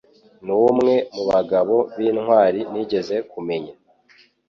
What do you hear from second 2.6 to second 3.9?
nigeze kumenya.